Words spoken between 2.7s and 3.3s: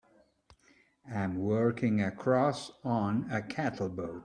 on